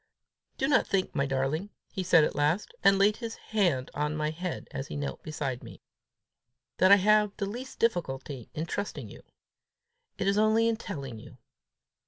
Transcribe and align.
"Do 0.57 0.67
not 0.67 0.87
think, 0.87 1.13
my 1.13 1.27
darling," 1.27 1.69
he 1.91 2.01
said 2.01 2.23
at 2.23 2.33
last, 2.33 2.73
and 2.83 2.97
laid 2.97 3.17
his 3.17 3.35
hand 3.35 3.91
on 3.93 4.15
my 4.17 4.31
head 4.31 4.67
as 4.71 4.89
I 4.89 4.95
knelt 4.95 5.21
beside 5.21 5.61
him, 5.63 5.77
"that 6.77 6.91
I 6.91 6.95
have 6.95 7.37
the 7.37 7.45
least 7.45 7.77
difficulty 7.77 8.49
in 8.55 8.65
trusting 8.65 9.09
you; 9.09 9.21
it 10.17 10.25
is 10.27 10.39
only 10.39 10.67
in 10.67 10.77
telling 10.77 11.19
you. 11.19 11.37